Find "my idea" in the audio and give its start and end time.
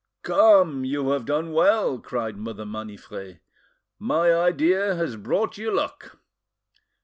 3.99-4.95